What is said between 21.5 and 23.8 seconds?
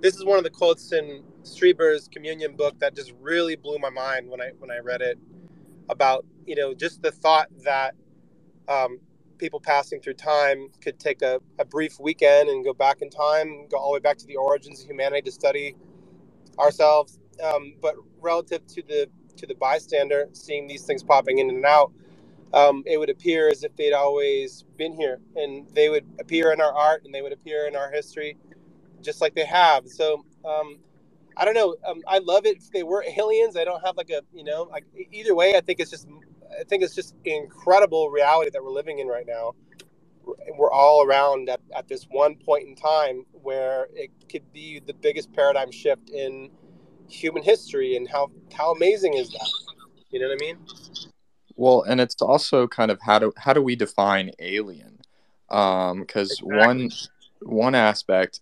and out, um, it would appear as if